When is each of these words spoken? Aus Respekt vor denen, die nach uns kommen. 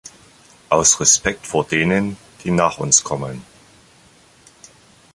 Aus 0.69 0.99
Respekt 0.99 1.45
vor 1.45 1.63
denen, 1.63 2.17
die 2.43 2.49
nach 2.49 2.79
uns 2.79 3.03
kommen. 3.03 3.45